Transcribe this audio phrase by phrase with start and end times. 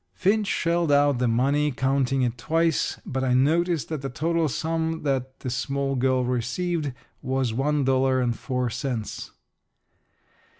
[0.15, 5.03] Finch shelled out the money, counting it twice, but I noticed that the total sum
[5.03, 9.29] that the small girl received was one dollar and four cents.